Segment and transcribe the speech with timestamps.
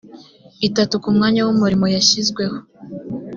[0.67, 2.57] itatu ku mwanya w umurimo yashyizweho